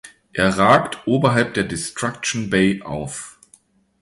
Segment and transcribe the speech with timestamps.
[0.33, 3.37] Er ragt oberhalb der Destruction Bay auf.